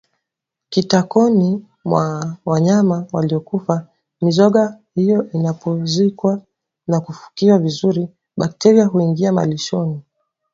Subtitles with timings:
[0.69, 3.87] kitakoni mwa wanyama waliokufa
[4.21, 6.41] Mizoga hiyo isipozikwa
[6.87, 10.01] na kufukiwa vizuri bakteria huingia malishoni